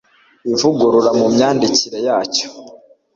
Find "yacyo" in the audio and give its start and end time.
2.07-2.47